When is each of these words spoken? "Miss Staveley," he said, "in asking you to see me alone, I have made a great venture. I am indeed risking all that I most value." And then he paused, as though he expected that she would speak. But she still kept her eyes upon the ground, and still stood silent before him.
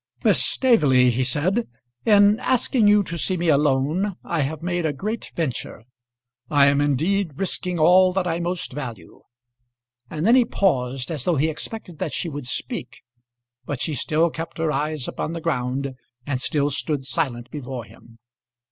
"Miss 0.23 0.43
Staveley," 0.43 1.11
he 1.11 1.23
said, 1.23 1.67
"in 2.07 2.39
asking 2.39 2.87
you 2.87 3.03
to 3.03 3.19
see 3.19 3.37
me 3.37 3.49
alone, 3.49 4.15
I 4.23 4.39
have 4.41 4.63
made 4.63 4.83
a 4.83 4.93
great 4.93 5.31
venture. 5.35 5.83
I 6.49 6.65
am 6.65 6.81
indeed 6.81 7.33
risking 7.39 7.77
all 7.77 8.11
that 8.13 8.25
I 8.25 8.39
most 8.39 8.73
value." 8.73 9.21
And 10.09 10.25
then 10.25 10.33
he 10.33 10.43
paused, 10.43 11.11
as 11.11 11.25
though 11.25 11.35
he 11.35 11.49
expected 11.49 11.99
that 11.99 12.13
she 12.13 12.29
would 12.29 12.47
speak. 12.47 13.01
But 13.67 13.79
she 13.79 13.93
still 13.93 14.31
kept 14.31 14.57
her 14.57 14.71
eyes 14.71 15.07
upon 15.07 15.33
the 15.33 15.39
ground, 15.39 15.93
and 16.25 16.41
still 16.41 16.71
stood 16.71 17.05
silent 17.05 17.51
before 17.51 17.83
him. 17.83 18.17